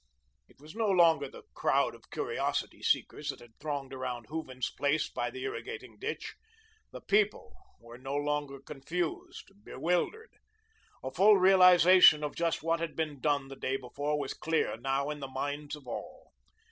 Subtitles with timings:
[0.47, 5.07] It was no longer the crowd of curiosity seekers that had thronged around Hooven's place
[5.07, 6.33] by the irrigating ditch;
[6.89, 10.31] the People were no longer confused, bewildered.
[11.03, 15.11] A full realisation of just what had been done the day before was clear now
[15.11, 16.31] in the minds of all.